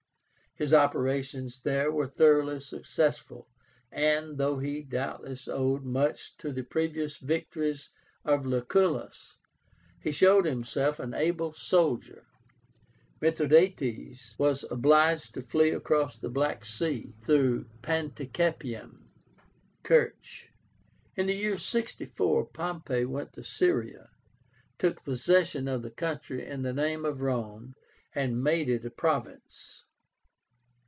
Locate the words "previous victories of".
6.61-8.45